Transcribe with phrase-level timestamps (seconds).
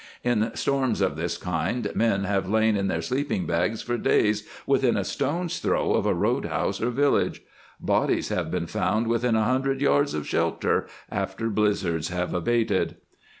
[0.23, 4.97] In storms of this kind men have lain in their sleeping bags for days within
[4.97, 7.43] a stone's throw of a roadhouse or village.
[7.79, 12.95] Bodies have been found within a hundred yards of shelter after blizzards have abated.